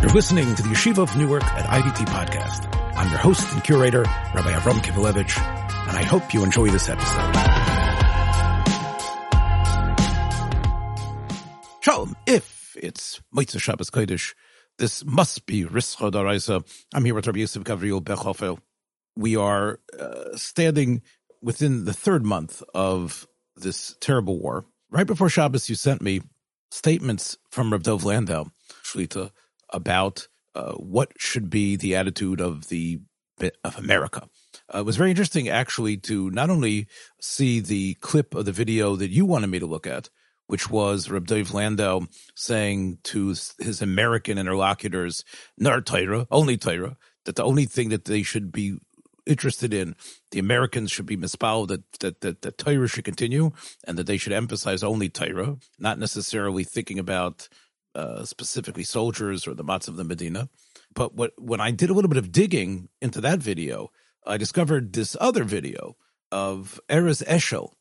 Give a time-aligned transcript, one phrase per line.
[0.00, 2.74] You're listening to the Yeshiva of Newark at IDT podcast.
[2.96, 5.38] I'm your host and curator, Rabbi Avram Kivelevitz,
[5.88, 7.34] and I hope you enjoy this episode.
[11.82, 12.16] Shalom.
[12.26, 14.32] If it's Motzei Shabbos Kodesh,
[14.78, 16.66] this must be Rischa Daraisa.
[16.94, 18.58] I'm here with Rabbi Yosef Gavriel Bechhofer.
[19.16, 21.02] We are uh, standing
[21.42, 24.64] within the third month of this terrible war.
[24.90, 26.22] Right before Shabbos, you sent me
[26.70, 28.46] statements from Rav Dov Landau,
[28.82, 29.30] Shlita,
[29.72, 33.00] about uh, what should be the attitude of the
[33.64, 34.28] of America.
[34.74, 36.86] Uh, it was very interesting, actually, to not only
[37.20, 40.10] see the clip of the video that you wanted me to look at,
[40.46, 42.00] which was Reb Dov Landau
[42.34, 45.24] saying to his American interlocutors,
[45.56, 48.78] "Nar Torah, only Torah," that the only thing that they should be
[49.26, 49.94] interested in,
[50.32, 53.52] the Americans should be mispal that that that, that Torah should continue,
[53.84, 57.48] and that they should emphasize only Torah, not necessarily thinking about
[57.94, 60.48] uh, specifically soldiers or the Matz of the Medina.
[60.94, 63.90] But what when I did a little bit of digging into that video,
[64.26, 65.96] I discovered this other video
[66.30, 67.72] of Erez Eshel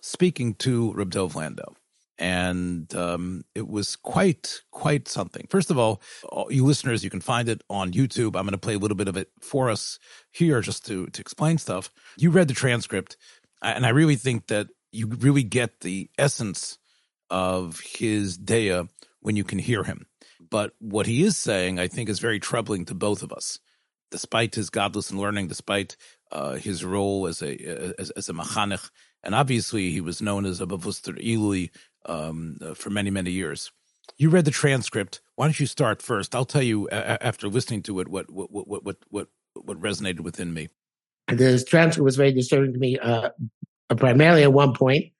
[0.00, 1.74] speaking to Reb Dov Landau.
[2.20, 5.46] And um, it was quite, quite something.
[5.50, 8.34] First of all, all, you listeners, you can find it on YouTube.
[8.34, 10.00] I'm going to play a little bit of it for us
[10.32, 11.90] here just to, to explain stuff.
[12.16, 13.16] You read the transcript,
[13.62, 16.78] and I really think that you really get the essence
[17.30, 18.88] of his daya
[19.28, 20.06] when you can hear him.
[20.50, 23.58] But what he is saying, I think, is very troubling to both of us.
[24.10, 25.98] Despite his godless and learning, despite
[26.32, 27.52] uh, his role as a
[28.00, 28.88] as, as a machanech,
[29.22, 31.68] and obviously he was known as a bavuster ilui
[32.06, 33.70] um, uh, for many many years.
[34.16, 35.20] You read the transcript.
[35.36, 36.34] Why don't you start first?
[36.34, 40.54] I'll tell you after listening to it what what what what what what resonated within
[40.54, 40.68] me.
[41.26, 43.28] The transcript was very disturbing to me, uh,
[43.94, 45.12] primarily at one point.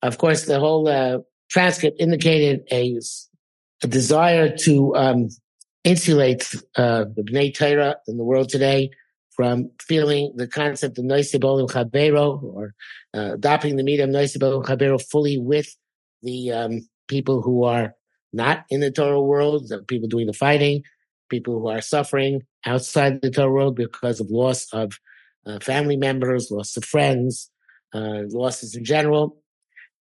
[0.00, 1.18] Of course, the whole uh,
[1.50, 3.00] transcript indicated a
[3.82, 5.28] a desire to um,
[5.84, 8.90] insulate uh, the Bnei Torah in the world today
[9.30, 12.74] from feeling the concept of Noisibol Chabero or
[13.14, 15.76] uh, adopting the medium Noisibol Chabero fully with
[16.22, 17.94] the um, people who are
[18.32, 20.82] not in the Torah world, the people doing the fighting,
[21.28, 24.98] people who are suffering outside the Torah world because of loss of
[25.46, 27.50] uh, family members, loss of friends,
[27.94, 29.40] uh, losses in general.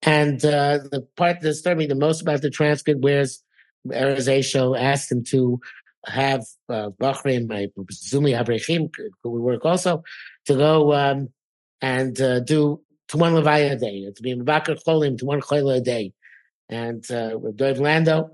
[0.01, 3.43] And uh, the part that disturbed me the most about the transcript was
[3.87, 5.59] Erez asked him to
[6.05, 8.89] have uh, Bachrim, I presumably Abrechim,
[9.23, 10.03] who would work also,
[10.45, 11.29] to go um,
[11.81, 15.75] and uh, do to one Levaya a day, to be Mabakar Cholim, to one Chola
[15.75, 16.13] a day.
[16.69, 18.29] And uh, Dov Landau,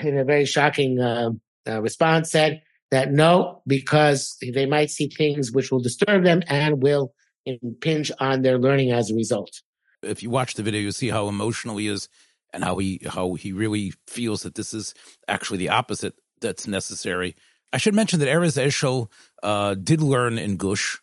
[0.00, 1.30] in a very shocking uh,
[1.68, 6.82] uh, response, said that no, because they might see things which will disturb them and
[6.82, 7.12] will
[7.44, 9.62] impinge on their learning as a result.
[10.02, 12.08] If you watch the video, you see how emotional he is
[12.52, 14.94] and how he how he really feels that this is
[15.26, 17.36] actually the opposite that's necessary.
[17.72, 19.10] I should mention that Erez Eshel
[19.42, 20.98] uh, did learn in Gush.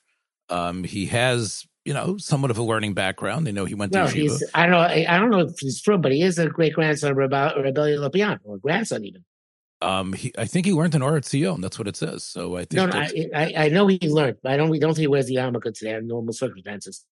[0.49, 3.45] Um, he has, you know, somewhat of a learning background.
[3.45, 4.41] They know he went to no, yeshiva.
[4.53, 4.79] I don't know.
[4.81, 7.75] I don't know if he's true, but he is a great grandson of Reb Elyah
[7.75, 9.23] Lopian, or grandson even.
[9.85, 11.61] Um, he, I think he learned in Or Etzion.
[11.61, 12.23] That's what it says.
[12.23, 12.73] So I think.
[12.73, 14.69] No, no I, I, I, know he learned, but I don't.
[14.69, 17.05] We don't think he wears the yarmulke today under normal circumstances.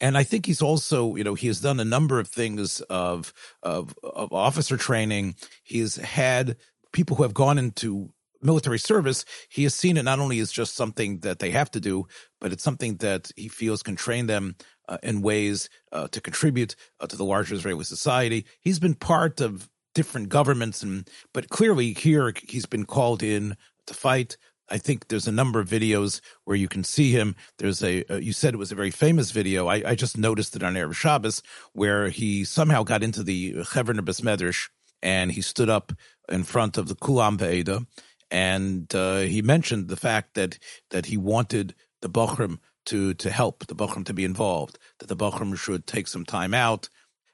[0.00, 3.32] And I think he's also, you know, he has done a number of things of
[3.64, 5.34] of, of officer training.
[5.64, 6.56] He's had
[6.92, 8.10] people who have gone into
[8.40, 9.24] military service.
[9.48, 12.06] He has seen it not only as just something that they have to do,
[12.40, 14.54] but it's something that he feels can train them
[14.88, 18.46] uh, in ways uh, to contribute uh, to the larger Israeli society.
[18.60, 23.56] He's been part of different governments, and but clearly here he's been called in
[23.88, 24.36] to fight.
[24.68, 27.34] I think there's a number of videos where you can see him.
[27.58, 29.66] There's a, uh, you said it was a very famous video.
[29.66, 31.42] I, I just noticed it on Erev Shabbos
[31.72, 34.68] where he somehow got into the Chevron Besmedrish
[35.02, 35.92] and he stood up
[36.28, 37.86] in front of the Kulam Ve'eda
[38.30, 40.58] and uh, he mentioned the fact that,
[40.90, 45.16] that he wanted the Bochrim to, to help, the Bochrim to be involved, that the
[45.16, 46.88] Bochrim should take some time out.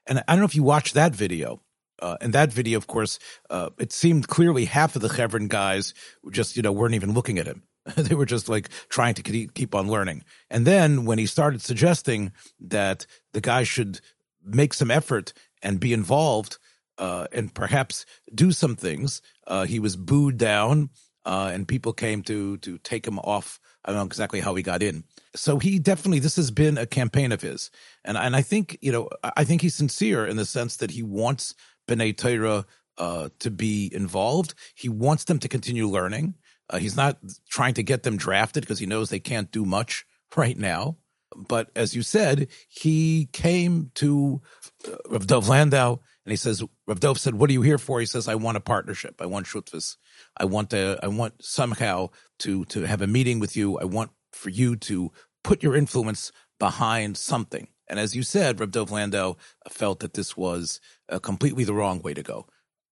[0.07, 1.64] And I don't know if you watched that video,
[2.01, 3.19] uh, in that video, of course,
[3.51, 5.95] uh, it seemed clearly half of the Chevron guys
[6.31, 7.63] just, you know, weren't even looking at him.
[7.97, 10.25] they were just like trying to keep on learning.
[10.51, 14.01] And then when he started suggesting that the guy should
[14.43, 15.33] make some effort
[15.63, 16.59] and be involved
[16.99, 20.91] uh, and perhaps do some things, uh, he was booed down,
[21.27, 23.59] uh, and people came to to take him off.
[23.85, 25.05] I don't know exactly how he got in.
[25.35, 27.71] So he definitely this has been a campaign of his,
[28.05, 31.03] and and I think you know I think he's sincere in the sense that he
[31.03, 31.55] wants
[31.89, 32.67] B'nai Torah
[32.99, 34.55] uh, to be involved.
[34.75, 36.35] He wants them to continue learning.
[36.71, 40.07] Uh, he's not trying to get them drafted because he knows they can't do much
[40.37, 40.97] right now.
[41.37, 44.41] But as you said, he came to
[45.11, 45.93] uh, Dov Landau
[46.25, 47.99] And he says, Rav Dov said, what are you here for?
[47.99, 49.21] He says, I want a partnership.
[49.21, 49.97] I want shutfus.
[50.37, 52.11] I want to, I want somehow
[52.41, 53.79] to, to have a meeting with you.
[53.79, 55.11] I want for you to
[55.43, 57.69] put your influence behind something.
[57.89, 59.37] And as you said, Rav Dov Landau
[59.69, 62.47] felt that this was uh, completely the wrong way to go.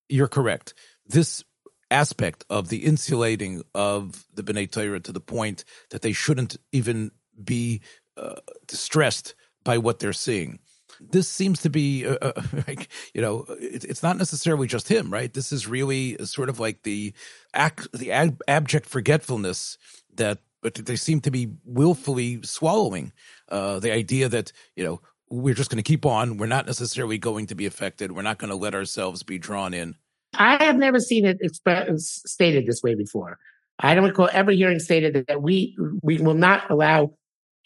[0.08, 0.74] You're correct.
[1.06, 1.42] This
[1.90, 7.10] aspect of the insulating of the B'nai Torah to the point that they shouldn't even
[7.42, 7.80] be
[8.16, 8.36] uh,
[8.66, 9.34] distressed
[9.64, 10.58] by what they're seeing.
[11.00, 15.10] This seems to be, uh, uh like, you know, it, it's not necessarily just him,
[15.10, 15.32] right?
[15.32, 17.12] This is really sort of like the
[17.54, 19.78] act, the ab- abject forgetfulness
[20.14, 23.12] that, but they seem to be willfully swallowing
[23.48, 26.36] uh, the idea that you know we're just going to keep on.
[26.36, 28.12] We're not necessarily going to be affected.
[28.12, 29.96] We're not going to let ourselves be drawn in.
[30.34, 33.38] I have never seen it expressed stated this way before.
[33.78, 37.14] I don't recall ever hearing stated that we we will not allow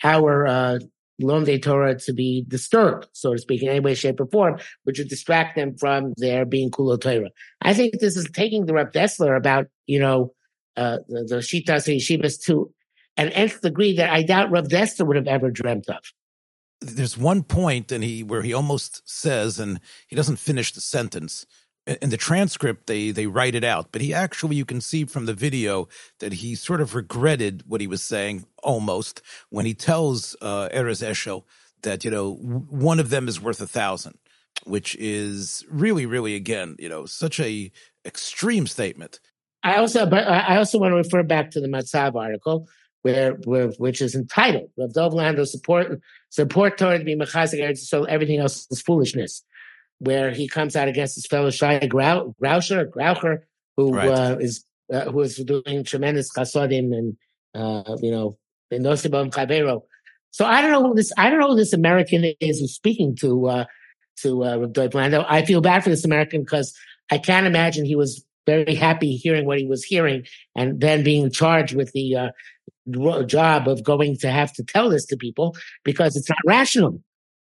[0.03, 0.79] our uh,
[1.21, 4.99] Lomdei Torah to be disturbed, so to speak, in any way, shape, or form, which
[4.99, 7.31] would distract them from their being Kulo Torah.
[7.63, 10.35] I think this is taking the Reb Dessler about, you know,
[10.77, 12.71] uh, the, the Shitas and Yeshivas to
[13.17, 16.13] an nth degree that I doubt Reb Dessler would have ever dreamt of.
[16.81, 21.47] There's one point and he where he almost says, and he doesn't finish the sentence,
[21.87, 25.27] in the transcript they they write it out but he actually you can see from
[25.27, 30.37] the video that he sort of regretted what he was saying almost when he tells
[30.43, 31.45] uh Erez Eshel
[31.83, 34.19] that you know one of them is worth a thousand
[34.65, 37.71] which is really really again you know such a
[38.05, 39.21] extreme statement
[39.63, 42.67] i also but i also want to refer back to the matzav article
[43.07, 46.01] where, where which is entitled Rav Dov Landau support
[46.31, 49.43] support Torah to be mechazik Eretz so everything else is foolishness
[49.99, 53.39] where he comes out against his fellow Shai Grau, Grauscher, Graucher,
[53.77, 54.09] who right.
[54.09, 57.17] uh, is uh, who is doing tremendous chasodim and
[57.55, 58.39] uh, you know
[58.71, 59.83] in Nosibam Chavero.
[60.31, 63.17] So I don't know who this I don't know who this American is who's speaking
[63.17, 63.65] to uh,
[64.23, 65.25] to uh, Rabbi Blando.
[65.29, 66.75] I feel bad for this American because
[67.11, 71.31] I can't imagine he was very happy hearing what he was hearing and then being
[71.31, 76.17] charged with the uh, job of going to have to tell this to people because
[76.17, 77.03] it's not rational.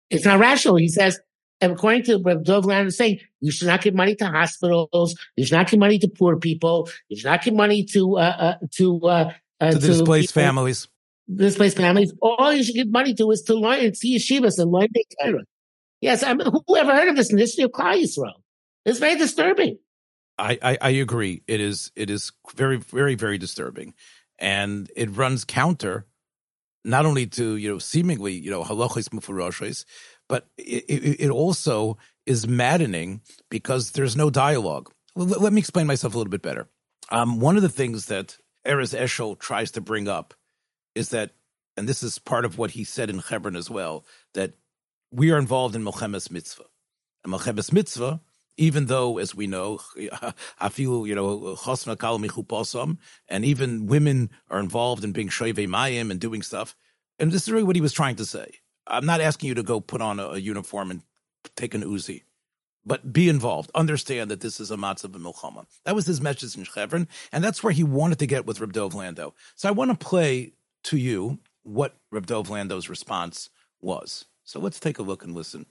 [0.10, 0.76] It's not rational.
[0.76, 1.20] He says
[1.62, 5.18] and according to what Dov Land is saying, you should not give money to hospitals.
[5.36, 6.90] You should not give money to poor people.
[7.10, 10.44] You should not give money to uh, uh, to uh, uh, to, to displaced people,
[10.44, 10.88] families.
[11.34, 12.14] Displaced families.
[12.22, 14.88] All you should give money to is to learn and see yeshivas and learn
[15.22, 15.44] Torah.
[16.02, 18.32] Yes, I mean, who ever heard of this in the history of Klal Yisrael?
[18.86, 19.78] It's very disturbing.
[20.40, 21.44] I, I, agree.
[21.48, 23.94] It is it is very very very disturbing,
[24.38, 26.06] and it runs counter
[26.86, 29.86] not only to you know seemingly you know halachis mufuroshes,
[30.28, 34.92] but it, it, it, also is maddening because there's no dialogue.
[35.16, 36.70] Let, me explain myself a little bit better.
[37.10, 40.34] Um, one of the things that Erez Eshel tries to bring up
[40.96, 41.32] is that,
[41.76, 44.06] and this is part of what he said in Hebron as well,
[44.36, 44.54] that
[45.12, 46.66] we are involved in Milchemes Mitzvah.
[47.24, 48.22] And Milchemes Mitzvah,
[48.60, 49.80] even though, as we know,
[50.60, 51.56] I feel, you know,
[53.30, 56.76] and even women are involved in being Shoive Mayim and doing stuff.
[57.18, 58.60] And this is really what he was trying to say.
[58.86, 61.04] I'm not asking you to go put on a, a uniform and
[61.56, 62.24] take an Uzi,
[62.86, 63.72] but be involved.
[63.76, 65.66] Understand that this is a matzah b'milchama.
[65.86, 68.74] That was his message in Chevron, and that's where he wanted to get with Reb
[68.74, 69.34] Dov Landau.
[69.56, 70.52] So I want to play
[70.84, 74.26] to you what Reb Dov Landau's response was.
[74.44, 75.66] So let's take a look and listen.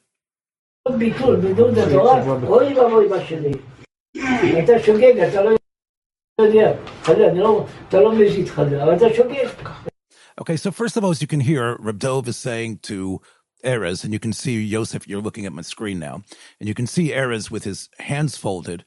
[10.40, 13.20] Okay, so first of all, as you can hear, Reb Dov is saying to
[13.64, 16.22] Erez, and you can see Yosef, you're looking at my screen now,
[16.60, 18.84] and you can see Erez with his hands folded.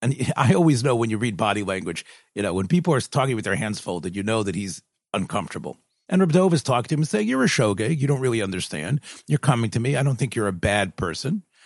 [0.00, 3.34] And I always know when you read body language, you know, when people are talking
[3.34, 5.78] with their hands folded, you know that he's uncomfortable.
[6.08, 7.98] And Reb Dov is talking to him and saying, You're a shogeg.
[7.98, 9.00] You don't really understand.
[9.26, 9.96] You're coming to me.
[9.96, 11.42] I don't think you're a bad person,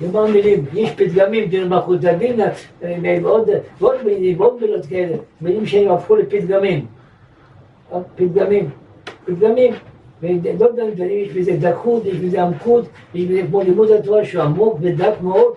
[0.00, 2.40] יאמר מילים, יש פתגמים, דין מלכות הדין,
[3.80, 6.86] ועוד מילים, ועוד מילות כאלה, מילים שהם הפכו לפתגמים.
[8.16, 8.68] פתגמים,
[9.24, 9.74] פתגמים.
[10.22, 12.84] ולא דברים, יש בזה דקות, יש בזה עמקות,
[13.14, 15.54] יש בזה כמו לימוד התורה שהוא עמוק ודק מאוד,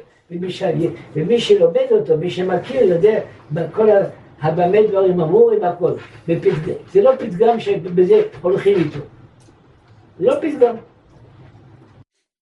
[1.15, 3.19] ומי, שלומד אותו, מי שמכיר, יודע
[3.73, 3.87] כל
[4.41, 5.91] הבמה דברים אמורים, הכל.
[6.27, 6.71] בפתג...
[6.91, 8.99] זה לא פתגם שבזה הולכים איתו.
[10.19, 10.75] זה לא פתגם.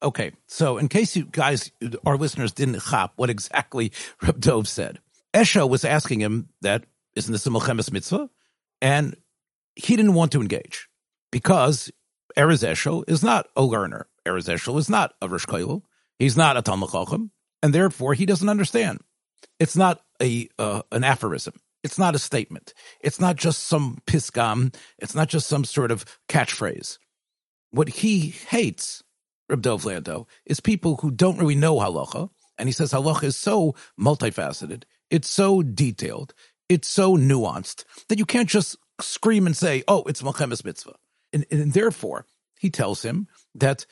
[0.04, 1.72] Okay, so in case you guys,
[2.06, 3.92] our listeners didn't hop what exactly
[4.22, 5.00] Reb Dov said,
[5.34, 6.84] Esha was asking him that,
[7.16, 8.30] isn't this a Milchemes mitzvah?
[8.82, 9.16] And
[9.76, 10.90] he didn't want to engage
[11.32, 11.90] because
[12.38, 14.08] Erez Eshel is not a learner.
[14.26, 15.46] Erez Eshel is not a Rosh
[16.20, 16.90] He's not a Talmud
[17.62, 19.00] and therefore he doesn't understand.
[19.60, 21.56] It's not a uh, an aphorism.
[21.84, 22.74] It's not a statement.
[23.02, 24.74] It's not just some pitgam.
[24.98, 26.98] It's not just some sort of catchphrase.
[27.72, 29.04] What he hates,
[29.50, 32.30] Reb Dov Landau, is people who don't really know halacha.
[32.58, 34.84] And he says halacha is so multifaceted.
[35.10, 36.34] It's so detailed.
[36.70, 40.96] It's so nuanced that you can't just scream and say, oh, it's Milchemes mitzvah.
[41.32, 42.26] And, and therefore,
[42.60, 43.86] he tells him that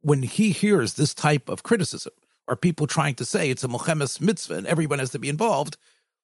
[0.00, 2.12] when he hears this type of criticism,
[2.46, 5.76] or people trying to say it's a Milchemes mitzvah and everyone has to be involved,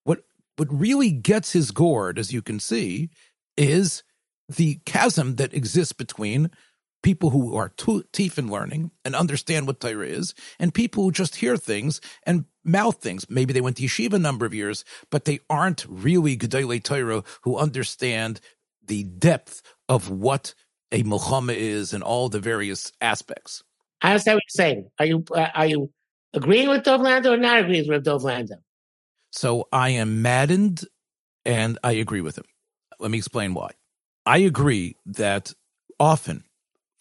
[0.04, 0.22] what
[0.56, 3.08] what really gets his gourd, as you can see,
[3.56, 4.02] is
[4.48, 6.50] the chasm that exists between
[7.02, 7.72] people who are
[8.12, 12.44] teeth in learning and understand what Torah is, and people who just hear things and
[12.64, 13.28] mouth things.
[13.30, 17.24] Maybe they went to yeshiva a number of years, but they aren't really Gedolei Torah
[17.42, 18.40] who understand
[18.84, 20.54] the depth of what
[20.92, 23.62] a milchama is and all the various aspects.
[24.02, 24.90] I understand what you're saying.
[24.98, 25.90] Are you uh, are you
[26.34, 28.56] agreeing with Dov Landau or not agreeing with Dov Landau?
[29.30, 30.84] So I am maddened
[31.44, 32.46] and I agree with him.
[32.98, 33.70] Let me explain why.
[34.26, 35.52] I agree that
[35.98, 36.44] often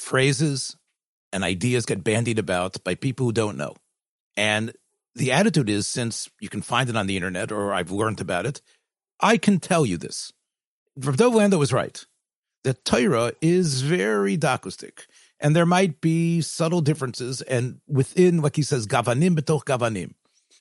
[0.01, 0.75] phrases
[1.31, 3.75] and ideas get bandied about by people who don't know.
[4.35, 4.73] And
[5.15, 8.45] the attitude is since you can find it on the internet or I've learned about
[8.45, 8.61] it,
[9.19, 10.31] I can tell you this.
[10.99, 12.05] Dov Landau was right
[12.63, 15.05] that Torah is very dakustik.
[15.39, 20.13] And there might be subtle differences, and within, like he says, gavanim betoch gavanim.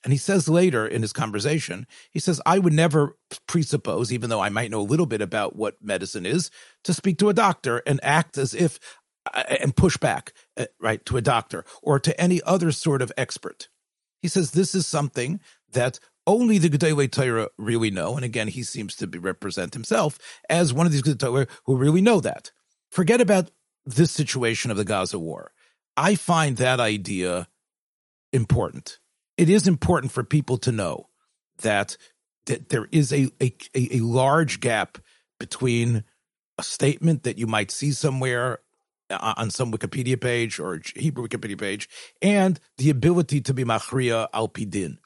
[0.05, 3.17] And he says later in his conversation, he says, I would never
[3.47, 6.49] presuppose, even though I might know a little bit about what medicine is,
[6.85, 8.79] to speak to a doctor and act as if
[9.33, 13.69] and push back, uh, right, to a doctor or to any other sort of expert.
[14.21, 15.39] He says this is something
[15.71, 18.15] that only the Gedolei Torah really know.
[18.15, 22.19] And again, he seems to represent himself as one of these Gedolei who really know
[22.19, 22.51] that.
[22.91, 23.51] Forget about
[23.85, 25.51] this situation of the Gaza war.
[25.97, 27.47] I find that idea
[28.31, 28.99] important.
[29.37, 31.09] It is important for people to know
[31.61, 31.97] that,
[32.45, 34.97] that there is a, a, a large gap
[35.39, 36.03] between
[36.57, 38.57] a statement that you might see somewhere uh,
[39.09, 41.89] on some Wikipedia page or Hebrew Wikipedia page
[42.21, 44.97] and the ability to be machria al pidin.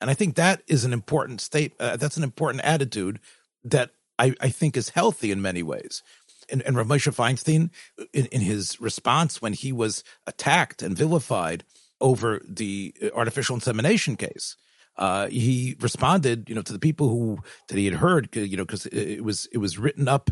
[0.00, 1.74] And I think that is an important state.
[1.78, 3.20] Uh, that's an important attitude
[3.64, 6.02] that I, I think is healthy in many ways
[6.50, 7.70] and, and Rav Moshe Feinstein,
[8.12, 11.64] in, in his response when he was attacked and vilified
[12.00, 14.56] over the artificial insemination case,
[14.96, 17.38] uh, he responded, you know, to the people who
[17.68, 20.30] that he had heard, you know, because it was it was written up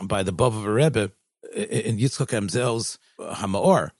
[0.00, 1.10] by the Bava Rebbe
[1.54, 3.90] in Yitzchak Emzel's uh, Hamaor.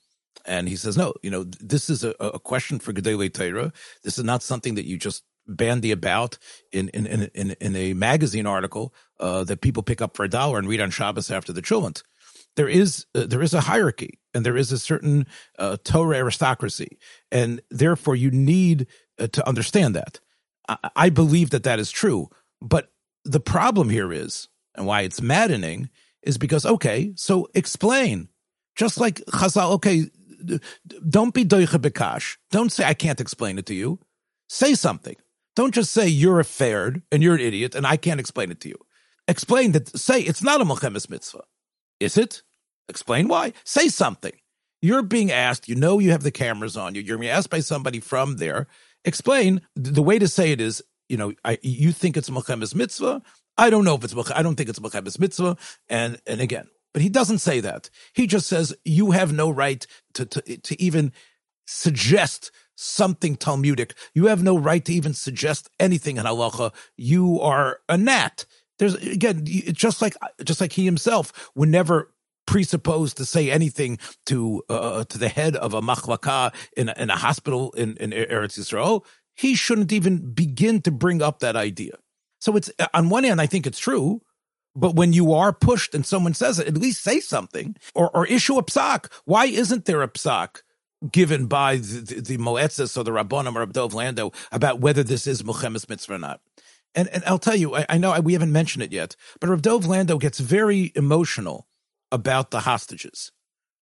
[0.45, 3.73] And he says, no, you know, this is a, a question for Gedolei Torah.
[4.03, 6.37] This is not something that you just bandy about
[6.71, 10.59] in in in in, a magazine article uh, that people pick up for a dollar
[10.59, 12.03] and read on Shabbos after the chulent.
[12.55, 15.25] There is uh, there is a hierarchy and there is a certain
[15.57, 16.97] uh, Torah aristocracy,
[17.31, 18.87] and therefore you need
[19.19, 20.19] uh, to understand that.
[20.67, 22.29] I, I believe that that is true,
[22.61, 22.91] but
[23.23, 25.89] the problem here is, and why it's maddening,
[26.23, 28.29] is because okay, so explain.
[28.75, 30.05] Just like Chazal, okay,
[31.09, 32.37] don't be doicha bekash.
[32.51, 33.99] Don't say I can't explain it to you.
[34.49, 35.15] Say something.
[35.55, 38.59] Don't just say you're a fared and you're an idiot and I can't explain it
[38.61, 38.77] to you.
[39.27, 41.43] Explain that, say it's not a Milchemes mitzvah.
[41.99, 42.43] Is it?
[42.87, 43.53] Explain why.
[43.63, 44.33] Say something.
[44.81, 47.59] You're being asked, you know you have the cameras on you, you're being asked by
[47.59, 48.67] somebody from there.
[49.03, 49.61] Explain.
[49.75, 53.21] The way to say it is, you know, I, you think it's Milchemes mitzvah.
[53.57, 55.57] I don't know if it's I don't think it's Milchemes mitzvah.
[55.89, 57.89] And and again, but he doesn't say that.
[58.13, 61.11] He just says you have no right to to, to even
[61.65, 63.93] suggest something Talmudic.
[64.13, 66.73] You have no right to even suggest anything in halacha.
[66.95, 68.45] You are a gnat.
[68.79, 72.13] There's again, just like just like he himself would never
[72.45, 77.09] presuppose to say anything to uh, to the head of a machlaka in a, in
[77.09, 79.03] a hospital in, in Eretz Yisrael.
[79.35, 81.97] He shouldn't even begin to bring up that idea.
[82.39, 84.21] So it's uh, on one hand, I think it's true.
[84.75, 88.27] But when you are pushed and someone says it, at least say something or, or
[88.27, 89.11] issue a psak.
[89.25, 90.61] Why isn't there a psak
[91.11, 95.27] given by the, the, the Moetzes or the Rabbonim or Abdov Landau about whether this
[95.27, 96.41] is Milchemes Mitzvah or not.
[96.95, 99.49] And, and I'll tell you, I, I know I, we haven't mentioned it yet, but
[99.49, 101.67] Rav Landau gets very emotional
[102.11, 103.31] about the hostages.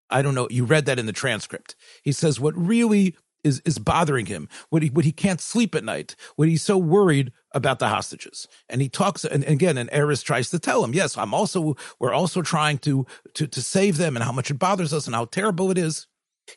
[0.10, 0.48] I don't know.
[0.52, 1.76] You read that in the transcript.
[2.04, 5.84] He says what really is is bothering him, what he what he can't sleep at
[5.84, 8.48] night, what he's so worried about the hostages.
[8.68, 12.18] And he talks, and, again, and Erez tries to tell him, yes, I'm also we're
[12.22, 15.26] also trying to to to save them, and how much it bothers us, and how
[15.26, 16.08] terrible it is.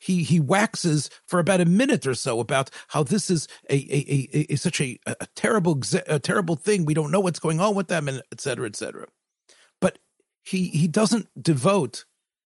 [0.00, 4.28] he he waxes for about a minute or so about how this is a a,
[4.34, 6.84] a, a such a, a terrible a terrible thing.
[6.84, 9.06] We don't know what's going on with them, and et cetera, et cetera.
[9.80, 9.98] But
[10.42, 12.04] he he doesn't devote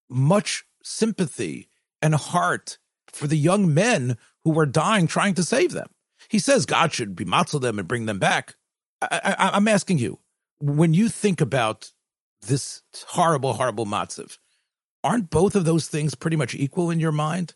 [0.09, 1.69] much sympathy
[2.01, 5.89] and heart for the young men who were dying trying to save them.
[6.29, 8.55] He says God should be matzel them and bring them back.
[9.01, 10.21] I, I'm asking you,
[10.61, 11.93] when you think about
[12.43, 14.39] this horrible, horrible matziv,
[15.03, 17.55] aren't both of those things pretty much equal in your mind?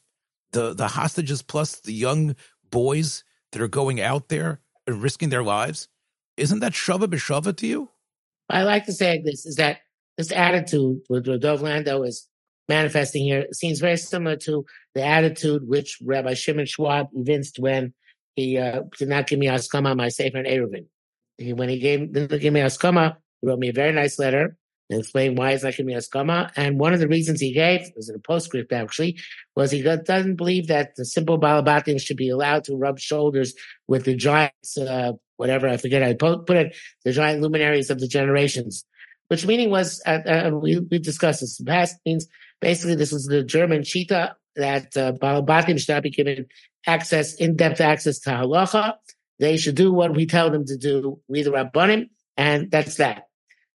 [0.52, 2.34] The the hostages plus the young
[2.70, 5.88] boys that are going out there and risking their lives.
[6.36, 7.90] Isn't that shava b'shava to you?
[8.48, 9.78] I like to say this is that
[10.16, 12.28] this attitude with Dov Landau is
[12.68, 17.94] manifesting here seems very similar to the attitude which Rabbi Shimon Schwab evinced when
[18.34, 20.86] he uh, did not give me askama my Sefer and Eruvin.
[21.38, 24.56] He, when he gave, didn't give me askama, he wrote me a very nice letter
[24.88, 26.50] and explained why he's not giving me askama.
[26.56, 29.18] And one of the reasons he gave, was in a postscript actually,
[29.54, 33.54] was he doesn't believe that the simple Balabatim should be allowed to rub shoulders
[33.88, 38.00] with the giants, uh, whatever, I forget how to put it, the giant luminaries of
[38.00, 38.84] the generations.
[39.28, 42.28] Which meaning was, uh, uh, we, we discussed this in the past, means
[42.60, 45.12] basically this was the German Shita that uh,
[45.78, 46.46] should not be given
[46.86, 48.94] access, in-depth access to halacha.
[49.38, 53.24] They should do what we tell them to do, we the Rabbanim, and that's that.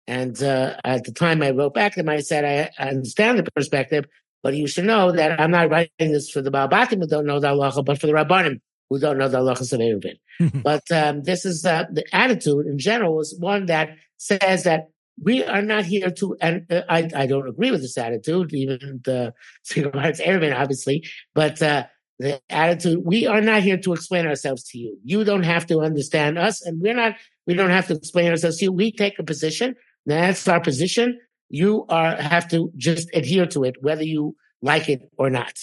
[0.07, 3.51] And uh, at the time I wrote back to him, I said, I, understand the
[3.51, 4.05] perspective,
[4.41, 7.39] but you should know that I'm not writing this for the Balabatim who don't know
[7.39, 8.59] the halacha, but for the Rabbanim
[8.89, 10.19] who don't know the halachas of Eruvin.
[10.63, 14.89] but um, this is uh, the attitude in general is one that says that
[15.22, 19.01] we are not here to, and uh, I, I don't agree with this attitude, even
[19.04, 21.86] the single rights Eruvin, obviously, but uh,
[22.20, 24.98] the attitude, we are not here to explain ourselves to you.
[25.04, 28.58] You don't have to understand us, and we're not, we don't have to explain ourselves
[28.58, 28.72] to you.
[28.72, 29.75] We take a position,
[30.06, 31.20] that's our position.
[31.50, 35.54] You are have to just adhere to it, whether you like it or not.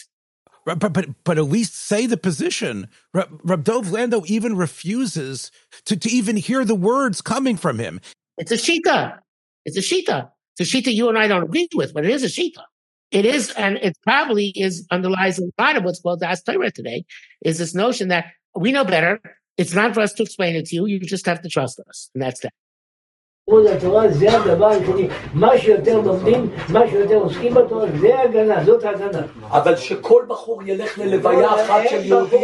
[0.64, 2.88] But but but at least say the position.
[3.14, 5.50] Rab Dov Landau even refuses
[5.86, 8.00] to, to even hear the words coming from him.
[8.36, 9.18] It's a shita.
[9.65, 10.29] It's a shita.
[10.57, 12.63] It's a shita you and I don't agree with, but it is a shita.
[13.11, 17.05] It is, and it probably is underlies a lot of what's called the Torah today,
[17.45, 19.21] is this notion that we know better.
[19.55, 20.87] It's not for us to explain it to you.
[20.87, 22.09] You just have to trust us.
[22.13, 22.53] And that's that.
[23.47, 25.07] לימוד התורה זה הדבר היחידי.
[25.33, 29.21] מה שיותר לומדים, מה שיותר עוסקים בתורה, זה הגנה, זאת הגנה.
[29.41, 32.43] אבל שכל בחור ילך ללוויה אחת של יהודי.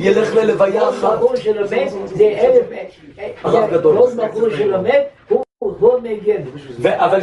[0.00, 1.18] ילך ללוויה אחת.
[3.42, 3.96] הרב גדול.
[3.96, 5.44] כל בחור שלומד הוא...
[5.58, 6.42] הוא מגן.
[6.84, 7.20] אבל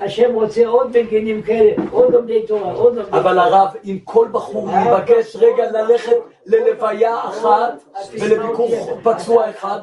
[0.00, 3.20] השם רוצה עוד מגנים כאלה, עוד לומדי תורה, עוד לומדי תורה.
[3.22, 6.16] אבל הרב, אם כל בחור יבקש רגע ללכת
[6.46, 7.82] ללוויה אחת
[8.20, 9.80] ולביקור פצוע אחד.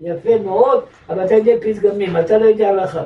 [0.00, 3.04] יפה מאוד, אבל אתה יודע פתגמים, אתה לא יודע הלכה.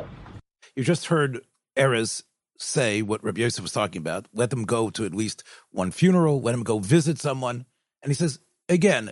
[0.78, 1.38] You just heard
[1.78, 2.27] Erez
[2.58, 4.26] say what Rabbi Yosef was talking about.
[4.34, 6.40] Let them go to at least one funeral.
[6.42, 7.64] Let them go visit someone.
[8.02, 9.10] And he says, again,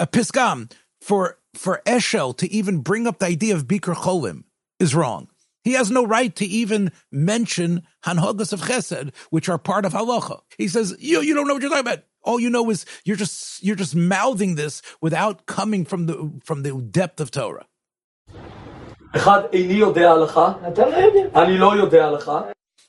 [0.00, 4.44] a piskam for for Eshel to even bring up the idea of Bikur Cholim
[4.78, 5.28] is wrong.
[5.64, 10.40] He has no right to even mention Hanhogas of Chesed, which are part of halacha.
[10.58, 12.04] He says, you, you don't know what you're talking about.
[12.22, 16.62] All you know is you're just you're just mouthing this without coming from the from
[16.62, 17.66] the depth of Torah.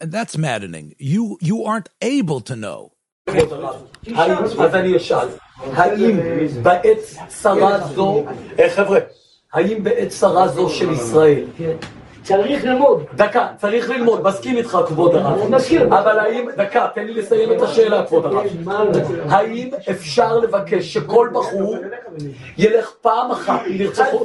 [0.00, 0.94] That's maddening.
[0.98, 2.90] You you aren't able to know.
[4.58, 6.18] אז אני אשאל, האם
[6.62, 6.98] בעת
[7.28, 8.24] צרה זו,
[8.74, 8.98] חבר'ה,
[9.52, 11.44] האם בעת צרה זו של ישראל
[12.22, 13.04] צריך ללמוד.
[13.14, 15.50] דקה, צריך ללמוד, מסכים איתך כבוד הרב.
[15.50, 15.92] מסכים.
[15.92, 18.46] אבל האם, דקה, תן לי לסיים את השאלה כבוד הרב.
[19.28, 21.76] האם אפשר לבקש שכל בחור
[22.58, 24.24] ילך פעם אחת, אם ירצחו,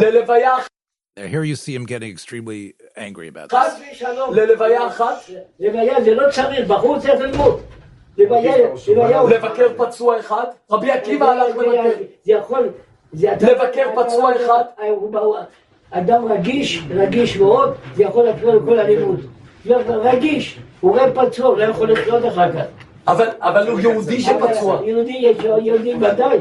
[0.00, 0.70] ללוויה אחת?
[1.16, 4.02] Here you see him getting extremely angry about this.
[4.32, 5.30] ללוויה אחת?
[5.60, 7.60] לוויה זה לא צריך, בחור צריך ללמוד.
[8.18, 10.44] לבקר פצוע אחד?
[10.70, 11.90] רבי עקיבא הלך לבקר.
[12.24, 12.68] זה יכול...
[13.12, 14.64] לבקר פצוע אחד?
[15.90, 19.20] אדם רגיש, רגיש מאוד, זה יכול להפריע לכל הלימוד.
[19.88, 22.64] רגיש, הוא רואה פצוע, הוא לא יכול לחיות אחר כך.
[23.07, 24.81] אבל הוא יהודי שפצוע.
[24.85, 26.39] יהודי ודאי,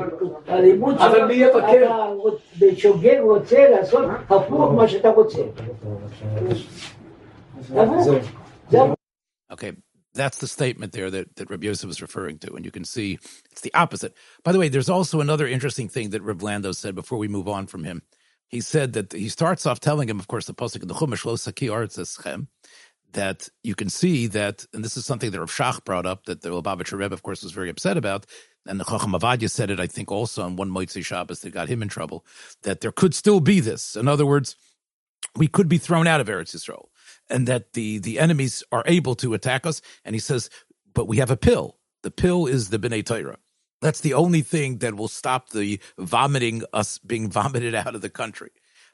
[0.99, 2.15] אבל מי יבקר?
[2.59, 5.43] בשוגג רוצה לעשות הפוך מה שאתה רוצה.
[9.53, 9.73] Okay,
[10.15, 12.55] that's the statement there that, that Rabbi Yosef was referring to.
[12.55, 13.19] And you can see
[13.53, 14.13] it's the opposite.
[14.43, 17.49] By the way, there's also another interesting thing that Reb Landau said before we move
[17.49, 18.03] on from him.
[18.49, 21.25] He said that he starts off telling him, of course, the Pasuk in the Chumash,
[21.25, 22.49] Lo Saki Artzeschem,
[23.15, 26.43] that you can see that, and this is something that Rav Shach brought up, that
[26.43, 28.27] the Lubavitcher Rebbe, of course, was very upset about,
[28.67, 31.69] and the Chacham Ovadia said it, I think, also on one Moitzi Shabbos that got
[31.69, 32.25] him in trouble,
[32.63, 33.97] that there could still be this.
[33.97, 34.57] In other words,
[35.37, 36.87] we could be thrown out of Eretz Yisrael,
[37.29, 39.81] and that the the enemies are able to attack us.
[40.05, 40.51] And he says,
[40.95, 41.77] but we have a pill.
[42.03, 43.39] The pill is the B'nai Torah.
[43.81, 48.11] That's the only thing that will stop the vomiting us being vomited out of the
[48.11, 48.51] country.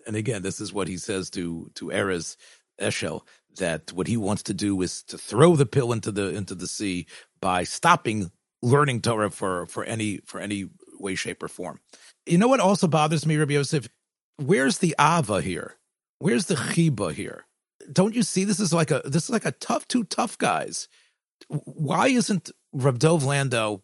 [0.07, 2.37] And again, this is what he says to to Erez
[2.81, 3.23] Eshel
[3.57, 6.67] that what he wants to do is to throw the pill into the into the
[6.67, 7.07] sea
[7.41, 8.31] by stopping
[8.63, 11.81] learning Torah for for any for any way, shape, or form.
[12.27, 13.89] You know what also bothers me, Rabbi Yosef?
[14.37, 15.77] Where's the Ava here?
[16.19, 17.47] Where's the Chiba here?
[17.93, 20.89] Don't you see this is like a this is like a tough two tough guys.
[21.49, 23.79] Why isn't Rab Dov Landau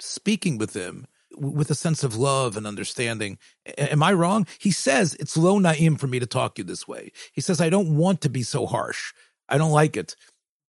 [0.00, 3.38] speaking with him with a sense of love and understanding.
[3.78, 4.46] Am I wrong?
[4.58, 7.12] He says it's low naim for me to talk you this way.
[7.32, 9.12] He says I don't want to be so harsh.
[9.48, 10.16] I don't like it.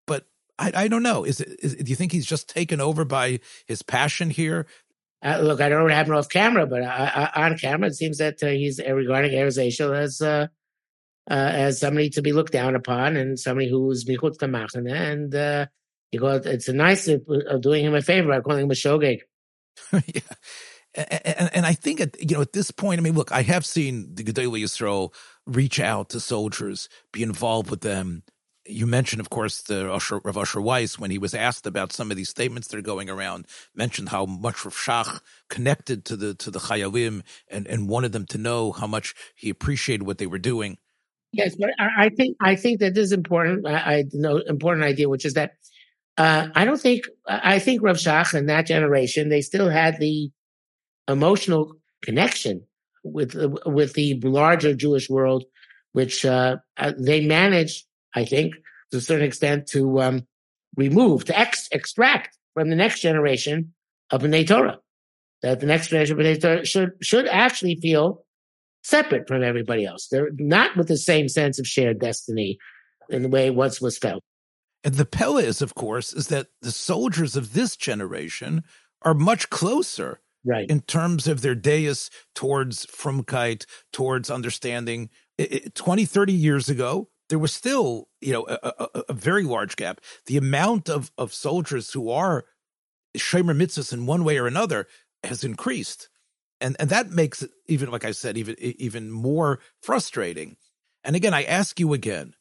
[0.07, 0.27] But
[0.59, 1.25] I, I don't know.
[1.25, 1.59] Is it?
[1.63, 4.67] Is, do you think he's just taken over by his passion here?
[5.25, 8.19] Uh, look, I don't know what happened off camera, but uh, on camera, it seems
[8.19, 10.49] that uh, he's regarding Erez Eshel as uh,
[11.31, 14.93] uh, as somebody to be looked down upon and somebody who's michutz machane.
[14.93, 15.67] And uh,
[16.11, 19.21] he goes, it's a nice of doing him a favor by calling him a shogeg.
[19.93, 20.21] yeah.
[20.95, 23.65] And, and, I think at you know at this point, I mean, look, I have
[23.65, 25.15] seen the Gedolei Yisrael
[25.47, 28.25] reach out to soldiers, be involved with them.
[28.67, 32.11] You mentioned, of course, the Usher, Rav Usher Weiss when he was asked about some
[32.11, 33.47] of these statements that are going around.
[33.75, 38.27] Mentioned how much Rav Shach connected to the to the Chayalim and and wanted them
[38.27, 40.77] to know how much he appreciated what they were doing.
[41.33, 43.67] Yes, but I think I think that this is important.
[43.67, 45.55] I, I know important idea, which is that
[46.19, 50.31] uh, I don't think, I think Rav Shach and that generation, they still had the
[51.09, 52.65] emotional connection
[53.03, 55.45] with, with the larger Jewish world,
[55.93, 58.55] which, uh, uh, they managed, I think,
[58.91, 60.27] to a certain extent to, um,
[60.77, 63.73] remove, to ex- extract from the next generation
[64.11, 64.79] of B'nai Torah.
[65.43, 68.25] That the next generation of B'nai Torah should, should actually feel
[68.85, 70.09] separate from everybody else.
[70.09, 72.59] They're not with the same sense of shared destiny
[73.09, 74.23] in the way once was felt.
[74.85, 78.65] And the Pella is, of course, is that the soldiers of this generation
[79.03, 80.69] are much closer right.
[80.69, 85.11] in terms of their deus towards frumkeit, towards understanding.
[85.39, 89.45] It, it, 20, 30 years ago, there was still, you know, a, a, a very
[89.45, 90.01] large gap.
[90.27, 92.45] The amount of, of soldiers who are
[93.17, 94.87] Shomer Mitzvahs in one way or another
[95.23, 96.09] has increased.
[96.61, 100.57] And, and that makes it even, like I said, even, even more frustrating.
[101.05, 102.35] And again, I ask you again,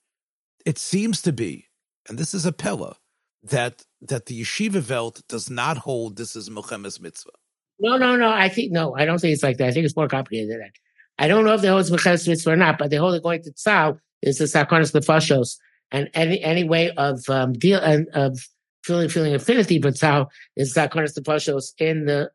[0.65, 1.67] it seems to be
[2.12, 2.97] and this is a pella,
[3.41, 7.32] that that the yeshiva Welt does not hold this is Milchemes mitzvah.
[7.80, 8.30] No, no, no.
[8.30, 8.93] I think no.
[8.97, 9.69] I don't think it's like that.
[9.69, 10.74] I think it's more complicated than that.
[11.17, 13.43] I don't know if they hold Milchemes mitzvah or not, but they hold it going
[13.43, 15.58] to tzal is the sakonis lefashos,
[15.89, 18.45] and any any way of um, deal and of
[18.84, 22.30] feeling feeling affinity but tzal is sakonis lefashos in the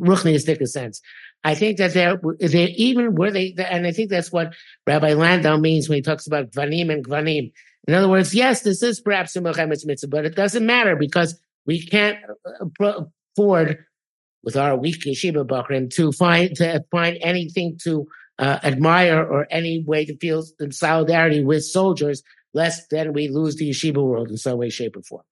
[0.00, 1.00] ruchniistic sense.
[1.44, 4.52] I think that they're, they even were they, and I think that's what
[4.84, 7.52] Rabbi Landau means when he talks about gvanim and gvanim.
[7.88, 11.40] In other words, yes, this is perhaps a Milchemes mitzvah, but it doesn't matter because
[11.66, 12.18] we can't
[12.80, 13.04] uh,
[13.36, 13.84] afford
[14.44, 18.06] with our weak yeshiva bakrim to find to find anything to
[18.38, 22.22] uh, admire or any way to feel solidarity with soldiers,
[22.54, 25.22] lest then we lose the yeshiva world in some way, shape, or form.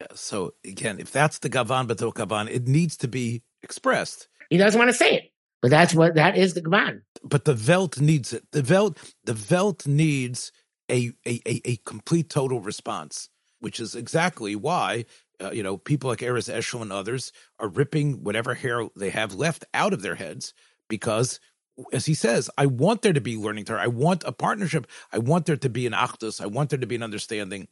[0.00, 4.28] Yeah, so again, if that's the gavan betul gavan, it needs to be expressed.
[4.48, 7.02] He doesn't want to say it, but that's what that is the gavan.
[7.22, 8.44] But the Welt needs it.
[8.52, 10.52] The Welt, the Welt needs
[10.90, 13.28] a, a, a, complete total response,
[13.60, 15.04] which is exactly why,
[15.40, 19.34] uh, you know, people like Erez Eshel and others are ripping whatever hair they have
[19.34, 20.52] left out of their heads
[20.88, 21.40] because
[21.92, 23.82] as he says, I want there to be learning Torah.
[23.82, 24.86] I want a partnership.
[25.12, 26.40] I want there to be an achdus.
[26.40, 27.68] I want there to be an understanding.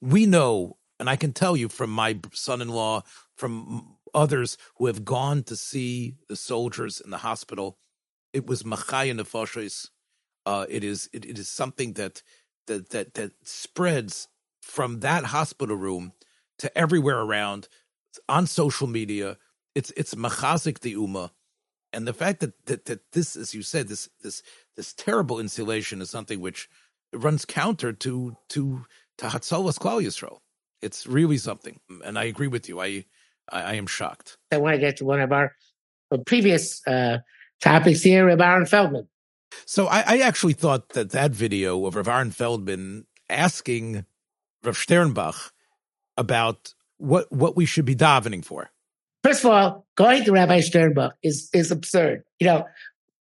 [0.00, 3.02] We know, and I can tell you from my son-in-law,
[3.36, 7.78] from others who have gone to see the soldiers in the hospital,
[8.32, 9.88] it was machaya nefashos.
[10.46, 12.22] Uh, it is it, it is something that
[12.68, 14.28] that that that spreads
[14.62, 16.12] from that hospital room
[16.58, 17.68] to everywhere around
[18.28, 19.36] on social media.
[19.74, 21.32] It's it's machazik the uma,
[21.92, 24.42] and the fact that, that that this, as you said, this this
[24.76, 26.68] this terrible insulation is something which
[27.12, 28.86] runs counter to to
[29.18, 30.38] to Hatzalas Klal Yisrael.
[30.80, 32.80] It's really something, and I agree with you.
[32.80, 33.04] I
[33.50, 34.38] I, I am shocked.
[34.52, 35.52] I want to get to one of our
[36.26, 37.18] previous uh,
[37.62, 39.08] topics here, Reb Aaron Feldman.
[39.66, 44.04] So I, I, actually thought that that video of Rav Aaron Feldman asking
[44.62, 45.50] Rav Sternbuch
[46.16, 48.70] about what what we should be davening for.
[49.22, 52.24] First of all, going to Rabbi Sternbuch is is absurd.
[52.38, 52.66] You know,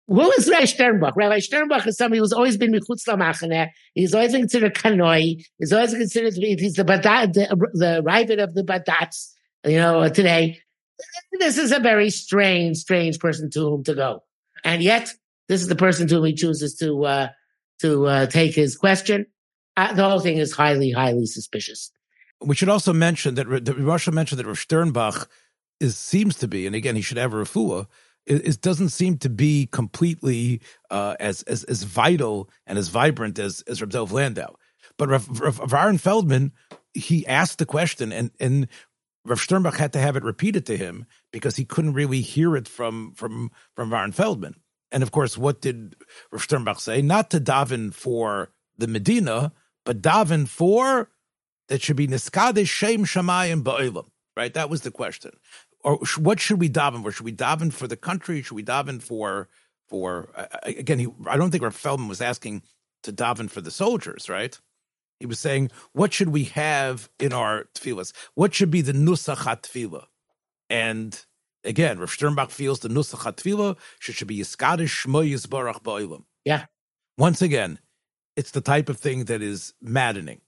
[0.07, 1.15] who is Rabbi Sternbuch?
[1.15, 3.69] Rabbi Sternbuch is somebody who's always been michutz lamachane.
[3.93, 5.45] He's always been considered kanoi.
[5.59, 9.33] He's always considered to be he's the badat, the, the of the badats.
[9.65, 10.59] You know, today
[11.39, 14.23] this is a very strange, strange person to whom to go,
[14.63, 15.13] and yet
[15.47, 17.27] this is the person to whom he chooses to uh,
[17.81, 19.25] to uh, take his question.
[19.75, 21.91] Uh, the whole thing is highly, highly suspicious.
[22.41, 25.27] We should also mention that, that Russia mentioned that Rav Sternbuch
[25.79, 27.87] is seems to be, and again, he should have a refuah.
[28.25, 33.37] It, it, doesn't seem to be completely uh, as, as as vital and as vibrant
[33.37, 34.55] as as Reb Dov Landau.
[34.97, 36.51] But Rav, Feldman,
[36.93, 38.67] he asked the question, and and
[39.25, 42.67] Rav Sternbuch had to have it repeated to him because he couldn't really hear it
[42.67, 44.55] from from from Aaron Feldman.
[44.93, 45.95] And of course, what did
[46.31, 47.01] Rav Sternbuch say?
[47.01, 49.51] Not to daven for the Medina,
[49.83, 51.09] but daven for
[51.67, 54.05] that should be niskade shem shamayim ba'ilam.
[54.37, 54.53] Right?
[54.53, 55.31] That was the question.
[55.83, 57.11] Or what should we daven for?
[57.11, 58.41] Should we daven for the country?
[58.43, 59.49] Should we daven for
[59.89, 60.29] for
[60.61, 60.99] again?
[60.99, 62.61] He, I don't think Rav Feldman was asking
[63.01, 64.57] to daven for the soldiers, right?
[65.19, 68.13] He was saying, what should we have in our tefillas?
[68.35, 70.05] What should be the nusachat tefillah?
[70.69, 71.19] And
[71.63, 76.23] again, Rav Sternbuch feels the nusachat tefillah should, should be yiskadish shmo yisbarach ba'ilam.
[76.45, 76.65] Yeah.
[77.17, 77.79] Once again,
[78.35, 80.41] it's the type of thing that is maddening.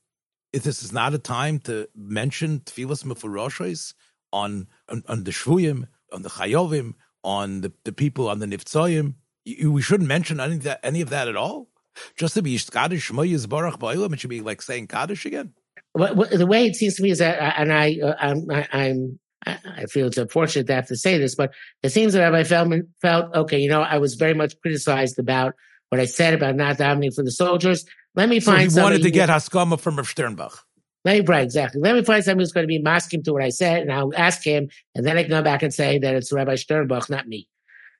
[0.53, 3.93] If this is not a time to mention tefillas mefuroshes
[4.31, 9.15] on, on, on the shvuyim, on the chayovim, on the, the people on the niftzayim,
[9.45, 11.69] we shouldn't mention any of that, any of that at all.
[12.15, 15.53] Just to be Kaddish Baruch Ba'ilam, it should be like saying Kaddish again.
[15.93, 20.07] the way it seems to me is that, and I, uh, I'm, I'm, I feel
[20.07, 21.53] it's unfortunate to have to say this, but
[21.83, 25.53] it seems that Rabbi Feldman felt, okay, you know, I was very much criticized about
[25.89, 27.85] what I said about not davening for the soldiers.
[28.15, 28.71] Let me find.
[28.71, 30.57] So he wanted to get Haskama from Rav Sternbuch.
[31.03, 31.81] Let me right, exactly.
[31.81, 34.11] Let me find somebody who's going to be masking to what I said, and I'll
[34.15, 37.27] ask him, and then I can go back and say that it's Rabbi Sternbuch, not
[37.27, 37.47] me.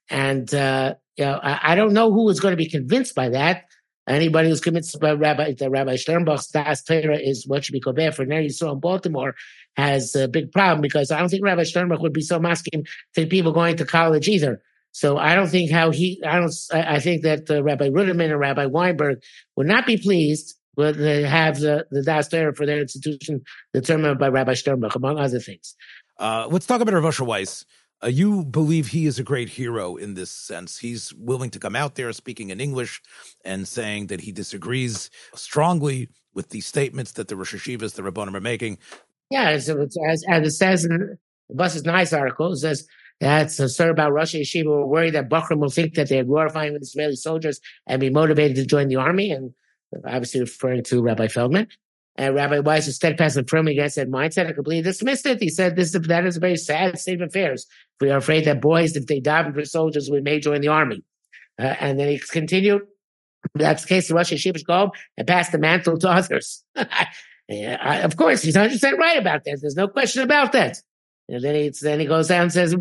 [0.09, 3.29] And uh, you know, I, I, don't know who is going to be convinced by
[3.29, 3.65] that.
[4.07, 8.11] Anybody who's convinced by Rabbi the Rabbi Sternbuch's Das Torah is what should be Kober
[8.11, 9.35] for Ner Yisrael in Baltimore
[9.77, 13.25] has a big problem because I don't think Rabbi Sternbuch would be so masking to
[13.25, 14.61] people going to college either.
[14.91, 18.39] So I don't think how he, I don't, I think that uh, Rabbi Ruderman and
[18.39, 19.21] Rabbi Weinberg
[19.57, 23.41] would not be pleased with uh, have the, the Das Torah for their institution
[23.73, 25.75] determined by Rabbi Sternbuch, among other things.
[26.17, 27.65] Uh, let's talk about Rav Weiss.
[28.03, 30.77] Uh, you believe he is a great hero in this sense.
[30.77, 33.01] He's willing to come out there speaking in English
[33.43, 38.35] and saying that he disagrees strongly with the statements that the Rosh Hashivas, the Rabbanim
[38.35, 38.77] are making.
[39.29, 41.17] Yeah, as, as, as it says in
[41.49, 42.85] the Bus's Nice article, it says
[43.19, 46.73] that's a story about Rosh Yeshiva were worried that Bachram will think that they're glorifying
[46.73, 49.53] the Israeli soldiers and be motivated to join the army, and
[50.05, 51.67] obviously referring to Rabbi Feldman.
[52.17, 55.41] And Rabbi Weiss is steadfast and firm against that mindset and completely dismissed it.
[55.41, 57.67] He said this that is a very sad state of affairs.
[57.99, 61.03] We are afraid that boys, if they die for soldiers, we may join the army.
[61.59, 62.83] Uh, and then he continued.
[63.53, 64.07] That's the case.
[64.07, 66.63] The Russian go home and pass the mantle to others.
[67.47, 69.59] yeah, I, of course, he's 100% right about that.
[69.61, 70.77] There's no question about that.
[71.27, 72.73] And then he, then he goes down and says,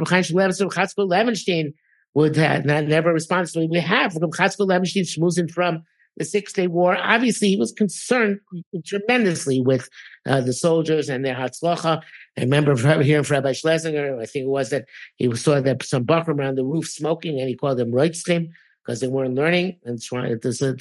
[1.09, 1.75] Levenstein
[2.15, 5.83] would have, not, never respond to We have from Levenstein schmoozing from
[6.17, 6.97] the Six Day War.
[6.97, 8.41] Obviously, he was concerned
[8.87, 9.89] tremendously with
[10.27, 12.03] uh, the soldiers and their Hatzlacha.
[12.37, 16.05] I remember hearing from Rabbi Schlesinger, I think it was that he saw that some
[16.05, 18.51] Bakram on the roof smoking and he called them Reutstein
[18.85, 19.79] because they weren't learning.
[19.85, 20.01] And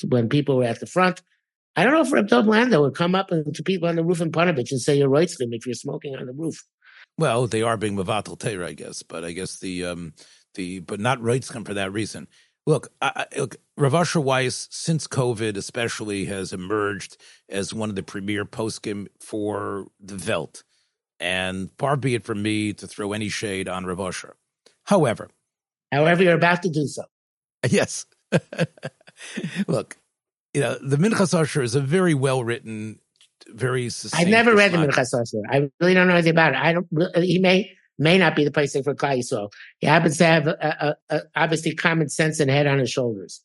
[0.10, 1.22] when people were at the front.
[1.76, 4.22] I don't know if Reb Dov Landau would come up to people on the roof
[4.22, 6.64] in Ponevezh and say you're Reutstein if you're smoking on the roof.
[7.18, 10.14] Well, they are being Mavatal Teir, I guess, but I guess the um
[10.56, 12.28] the but not Reutstein for that reason.
[12.66, 17.18] Look, I, look, Rav Asher Weiss, since COVID especially, has emerged
[17.50, 20.64] as one of the premier poskim for the Welt.
[21.20, 24.36] And far be it from me to throw any shade on Rav Asher.
[24.86, 25.30] However,
[25.92, 27.04] however, you're about to do so.
[27.70, 28.06] Yes.
[29.68, 29.98] Look,
[30.54, 33.00] you know, the Minchas Asher is a very well written,
[33.48, 35.42] very I've never read the Minchas Asher.
[35.50, 36.60] I really don't know anything about it.
[36.60, 36.88] I don't,
[37.24, 39.52] he may, may not be the place for Yisrael.
[39.80, 43.42] He happens to have a, a, a, obviously common sense and head on his shoulders.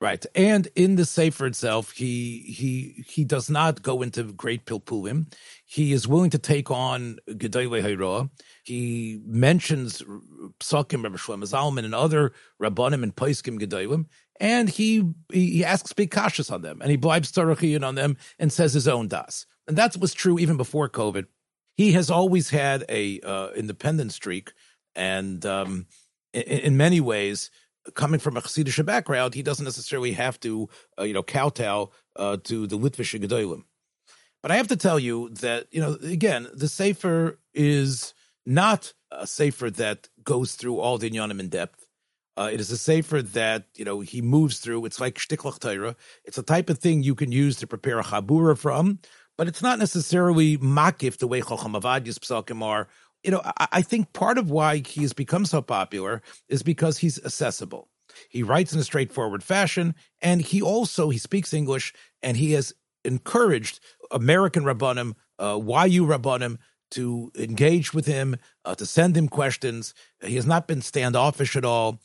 [0.00, 5.32] Right, and in the Sefer itself, he he he does not go into great pilpulim.
[5.64, 8.30] He is willing to take on Gedolei Hayra.
[8.62, 10.00] He mentions
[10.60, 12.32] Psakim, Rabbi Shlomo Zalman, and other
[12.62, 14.06] Rabbanim and Paiskim Gedolim,
[14.38, 18.52] and he he asks big cautious on them, and he blibes Tarachian on them, and
[18.52, 19.46] says his own das.
[19.66, 21.26] And that was true even before COVID
[21.78, 24.52] he has always had a uh, independent streak,
[24.96, 25.86] and um,
[26.34, 27.52] in, in, many ways,
[27.94, 32.36] coming from a Hasidic background, he doesn't necessarily have to, uh, you know, kowtow uh,
[32.42, 33.62] to the Litvish Gedolim.
[34.42, 38.12] But I have to tell you that, you know, again, the Sefer is
[38.44, 41.86] not a Sefer that goes through all the Inyanim in depth.
[42.36, 44.84] Uh, it is a sefer that you know he moves through.
[44.84, 45.96] It's like shtiklach.
[46.24, 49.00] It's a type of thing you can use to prepare a chabura from,
[49.38, 52.88] but it's not necessarily makif the way Chacham Ovadia's psakim are.
[53.22, 57.24] You know, I, I think part of why he's become so popular is because he's
[57.24, 57.88] accessible.
[58.28, 62.74] He writes in a straightforward fashion, and he also he speaks English, and he has
[63.04, 66.58] encouraged American rabbanim, uh, YU rabbanim,
[66.90, 69.94] to engage with him, uh, to send him questions.
[70.22, 72.00] He has not been standoffish at all.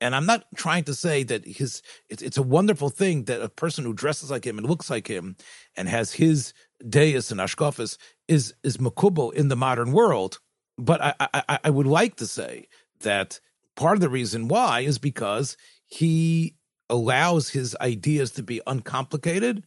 [0.00, 3.48] And I'm not trying to say that his it's, it's a wonderful thing that a
[3.48, 5.36] person who dresses like him and looks like him
[5.76, 6.52] and has his
[6.86, 10.38] deus and ashkafas is is makubo in the modern world.
[10.76, 12.68] But I, I I would like to say
[13.00, 13.40] that
[13.76, 16.54] part of the reason why is because he
[16.90, 19.64] allows his ideas to be uncomplicated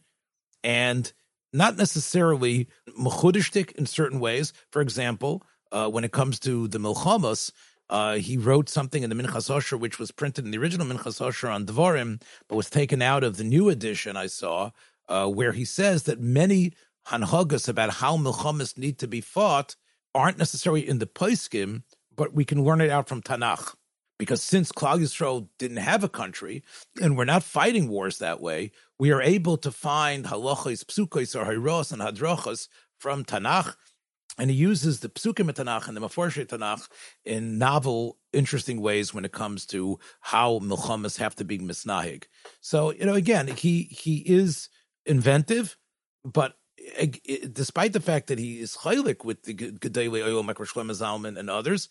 [0.64, 1.12] and
[1.52, 4.52] not necessarily mechudishtik in certain ways.
[4.70, 7.52] For example, uh, when it comes to the milchamos,
[7.90, 11.20] uh, he wrote something in the Minchas Osher, which was printed in the original Minchas
[11.20, 14.70] Osher on Devarim, but was taken out of the new edition I saw,
[15.08, 16.72] uh, where he says that many
[17.08, 19.76] hanhagas about how milchamas need to be fought
[20.14, 21.82] aren't necessarily in the Paiskim,
[22.14, 23.74] but we can learn it out from Tanakh.
[24.18, 26.62] Because since Klal Yisrael didn't have a country,
[27.00, 31.44] and we're not fighting wars that way, we are able to find halachos, psukos, or
[31.44, 33.74] hiros and hadrachos from Tanakh,
[34.38, 36.88] and he uses the Psukim of Tanakh and the Meforshe Tanakh
[37.24, 42.24] in novel, interesting ways when it comes to how milchamas have to be misnahig.
[42.60, 44.68] So, you know, again, he he is
[45.04, 45.76] inventive,
[46.24, 46.56] but
[47.52, 51.88] despite the fact that he is chaylik with the Gedele Oil, Shlomo Zalman, and others,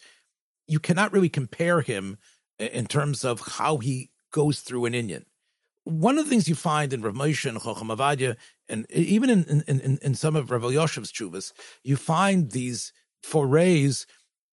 [0.67, 2.17] you cannot really compare him
[2.59, 5.25] in terms of how he goes through an Indian
[5.83, 8.35] one of the things you find in Rav Moshe and Chacham Ovadia,
[8.69, 14.05] and even in, in, in, in some of Rav Yoshev's chuvas, you find these forays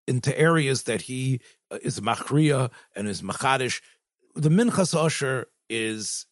[0.06, 3.82] into areas that he uh, is machria and is machadish.
[4.34, 6.26] The Minchas Osher is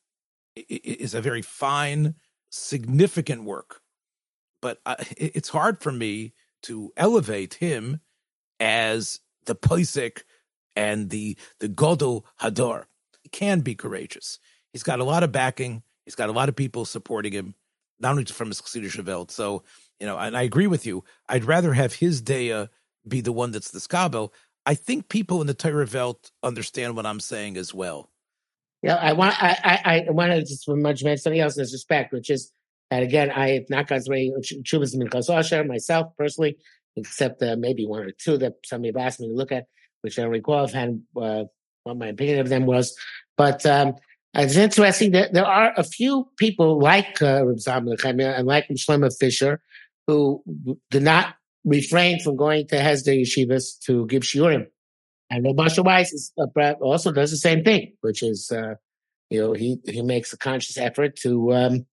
[0.56, 2.14] is a very fine,
[2.48, 3.82] significant work,
[4.60, 8.00] but I, it's hard for me to elevate him
[8.60, 10.24] as the Pesach
[10.74, 12.84] and the the Godel Hadar.
[13.22, 14.38] He can be courageous.
[14.72, 15.82] He's got a lot of backing.
[16.04, 17.54] He's got a lot of people supporting him,
[17.98, 19.30] not only from his Chassidish Welt.
[19.30, 19.64] So,
[19.98, 21.02] you know, and I agree with you.
[21.28, 22.68] I'd rather have his Daya
[23.08, 24.32] be the one that's the Skabel.
[24.64, 28.10] I think people in the Torah Welt understand what I'm saying as well.
[28.82, 32.12] Yeah, I want I I, I want to just mention something else in this respect,
[32.12, 32.52] which is
[32.90, 36.56] that again, I have not got very Chuvas Min myself personally,
[36.96, 39.66] except uh, maybe one or two that somebody have asked me to look at,
[40.02, 41.44] which I don't recall offhand uh,
[41.82, 42.96] what my opinion of them was.
[43.36, 43.94] But um,
[44.34, 49.60] it's interesting that there are a few people like uh, Reb and like Shlomo Fisher
[50.06, 50.42] who
[50.90, 54.66] did not refrain from going to Hesder yeshivas to give shiurim.
[55.30, 58.74] And Reb Moshe Weiss is, uh, also does the same thing, which is, uh,
[59.30, 61.86] you know, he, he makes a conscious effort to um,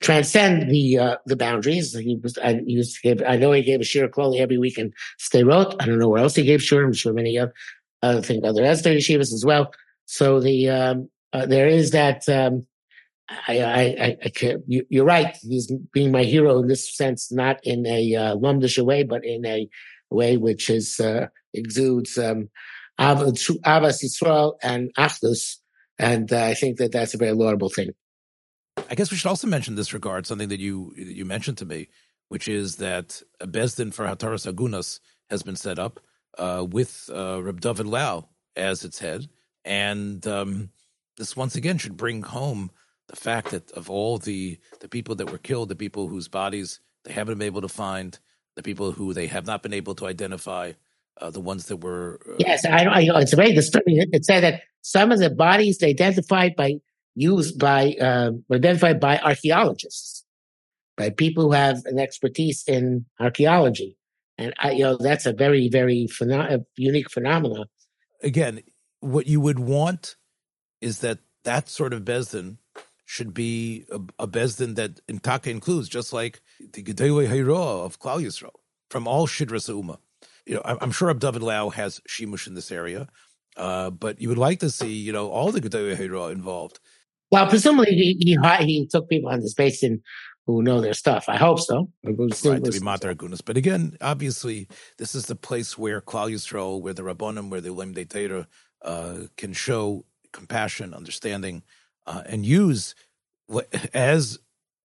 [0.00, 1.94] transcend the uh, the boundaries.
[1.94, 4.92] He was, I, he was, I know he gave a shir Kloli every week in
[5.20, 5.76] Sderot.
[5.80, 6.84] I don't know where else he gave shir.
[6.84, 7.52] I'm sure many other,
[8.02, 9.72] other things, other Hesder yeshivas as well.
[10.06, 12.28] So the um, uh, there is that.
[12.28, 12.66] Um,
[13.48, 15.34] I, I, I, I can't, you, are right.
[15.40, 19.46] He's being my hero in this sense, not in a uh, lumdish way, but in
[19.46, 19.66] a
[20.10, 22.50] way which is uh, exudes um,
[23.00, 25.56] Avas Yisrael and Achdus,
[25.98, 27.90] and uh, I think that that's a very laudable thing.
[28.90, 31.88] I guess we should also mention this regard something that you you mentioned to me,
[32.28, 36.00] which is that a Besdin for Hataras Agunas has been set up
[36.38, 39.28] uh, with uh, Reb David Lau as its head,
[39.64, 40.70] and um,
[41.16, 42.70] this once again should bring home
[43.08, 46.80] the fact that of all the the people that were killed, the people whose bodies
[47.04, 48.18] they haven't been able to find,
[48.56, 50.72] the people who they have not been able to identify,
[51.20, 52.20] uh, the ones that were.
[52.28, 54.04] Uh, yes, I, I, know it's very disturbing.
[54.12, 56.80] It said that some of the bodies identified by
[57.14, 60.24] used by uh, identified by archaeologists,
[60.96, 63.96] by people who have an expertise in archaeology,
[64.38, 67.66] and I, you know that's a very very pheno- unique phenomenon.
[68.22, 68.62] Again,
[69.00, 70.16] what you would want
[70.80, 72.58] is that that sort of Bezdin
[73.04, 78.22] should be a, a Bezdin that Intaka includes, just like the Gedele Hayra of Klal
[78.22, 78.56] Yisrael,
[78.90, 79.98] from all Shidras Uma.
[80.46, 83.08] You know, I'm sure Rav David Lau has Shimush in this area,
[83.56, 86.80] uh, but you would like to see, you know, all the Gedele Hayra involved.
[87.34, 90.02] Well, presumably he, he, he took people on this basin
[90.46, 91.24] who know their stuff.
[91.28, 91.90] I hope so.
[92.04, 93.40] Right, to be Matar Gunas.
[93.44, 94.68] But again, obviously,
[94.98, 98.46] this is the place where Klal Yisrael, where the Rabbonim, where the Lim De
[98.82, 101.64] uh, can show compassion, understanding,
[102.06, 102.94] uh, and use,
[103.94, 104.38] as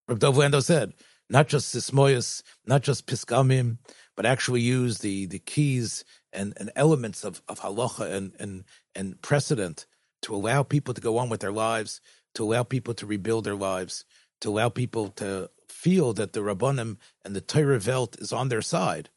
[0.08, 0.94] Rav Dov Landau said,
[1.30, 3.78] not just sismoyas, not just piskamim,
[4.16, 8.64] but actually use the the keys and, and elements of, of halacha and, and
[8.96, 9.86] and precedent
[10.24, 12.02] to allow people to go on with their lives,
[12.36, 14.06] to allow people to rebuild their lives,
[14.42, 18.62] to allow people to feel that the rabbanim and the Torah Welt is on their
[18.62, 19.10] side,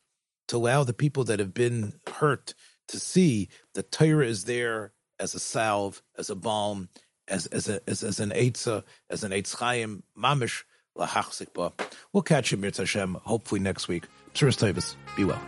[0.49, 2.55] to allow the people that have been hurt
[2.89, 6.89] to see that Torah is there as a salve, as a balm,
[7.29, 10.65] as as a, as, as an eitzah, as an eitz chaim, mamish
[10.97, 11.73] lahachzik
[12.13, 14.05] We'll catch you, Mirz Hashem, hopefully next week.
[14.35, 15.41] Tzuras Tavis, be well.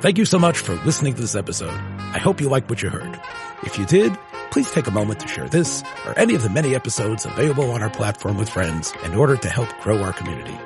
[0.00, 1.74] Thank you so much for listening to this episode.
[2.14, 3.20] I hope you liked what you heard.
[3.64, 4.16] If you did,
[4.50, 7.82] please take a moment to share this or any of the many episodes available on
[7.82, 10.58] our platform with friends in order to help grow our community.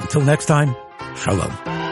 [0.00, 0.74] Until next time,
[1.16, 1.83] shalom.